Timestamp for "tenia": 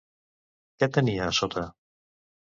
0.95-1.27